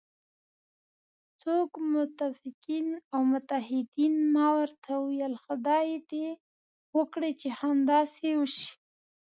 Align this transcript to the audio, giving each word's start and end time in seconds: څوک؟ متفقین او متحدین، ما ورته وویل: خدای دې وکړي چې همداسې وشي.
څوک؟ 1.41 1.69
متفقین 1.93 2.87
او 3.13 3.21
متحدین، 3.31 4.15
ما 4.33 4.45
ورته 4.57 4.89
وویل: 4.97 5.33
خدای 5.43 5.87
دې 6.11 6.27
وکړي 6.97 7.31
چې 7.41 7.47
همداسې 7.61 8.27
وشي. 8.39 8.69